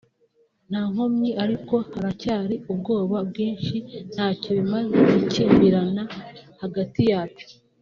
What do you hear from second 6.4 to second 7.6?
hagati yacu